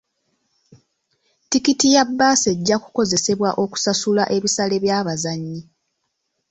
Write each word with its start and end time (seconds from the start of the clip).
Tikiti 1.49 1.87
ya 1.95 2.03
bbaasi 2.09 2.47
ejja 2.53 2.75
kukozesebwa 2.83 3.49
okusasula 3.63 4.23
ebisale 4.35 4.75
by'abazannyi. 4.83 5.59